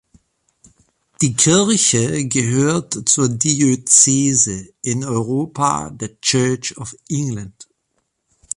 [1.21, 7.67] Die Kirche gehört zur Diözese in Europa der Church of England.